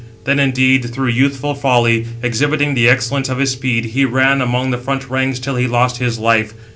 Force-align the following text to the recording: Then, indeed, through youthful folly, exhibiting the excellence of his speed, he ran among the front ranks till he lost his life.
Then, 0.23 0.39
indeed, 0.39 0.85
through 0.91 1.09
youthful 1.09 1.53
folly, 1.53 2.07
exhibiting 2.23 2.73
the 2.73 2.89
excellence 2.89 3.29
of 3.29 3.37
his 3.37 3.51
speed, 3.51 3.85
he 3.93 4.03
ran 4.03 4.41
among 4.41 4.71
the 4.71 4.79
front 4.79 5.11
ranks 5.11 5.37
till 5.37 5.57
he 5.57 5.67
lost 5.67 5.97
his 5.99 6.17
life. 6.17 6.55